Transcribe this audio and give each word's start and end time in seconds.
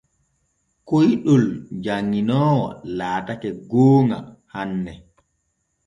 Koyɗol 0.87 1.43
janŋoowo 1.83 2.63
laatake 2.97 3.49
gooŋa 3.69 4.17
hanne. 4.53 4.93